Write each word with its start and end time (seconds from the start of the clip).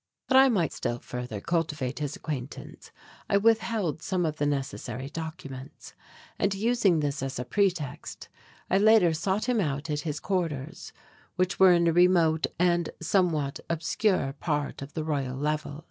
That 0.29 0.37
I 0.39 0.49
might 0.49 0.73
still 0.73 0.97
further 0.97 1.39
cultivate 1.39 1.99
his 1.99 2.15
acquaintance 2.15 2.89
I 3.29 3.37
withheld 3.37 4.01
some 4.01 4.25
of 4.25 4.37
the 4.37 4.47
necessary 4.47 5.09
documents; 5.09 5.93
and, 6.39 6.55
using 6.55 7.01
this 7.01 7.21
as 7.21 7.37
a 7.37 7.45
pretext, 7.45 8.27
I 8.67 8.79
later 8.79 9.13
sought 9.13 9.45
him 9.47 9.59
out 9.61 9.91
at 9.91 9.99
his 9.99 10.19
quarters, 10.19 10.91
which 11.35 11.59
were 11.59 11.73
in 11.73 11.87
a 11.87 11.93
remote 11.93 12.47
and 12.57 12.89
somewhat 12.99 13.59
obscure 13.69 14.33
part 14.39 14.81
of 14.81 14.93
the 14.95 15.03
Royal 15.03 15.37
Level. 15.37 15.79